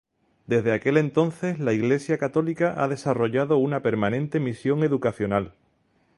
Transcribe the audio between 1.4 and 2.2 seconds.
la Iglesia